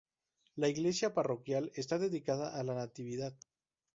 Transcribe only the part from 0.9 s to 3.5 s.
parroquial está dedicada a la Natividad.